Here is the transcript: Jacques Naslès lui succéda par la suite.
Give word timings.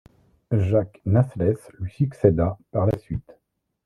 Jacques 0.51 0.99
Naslès 1.05 1.59
lui 1.77 1.91
succéda 1.91 2.57
par 2.71 2.87
la 2.87 2.97
suite. 2.97 3.35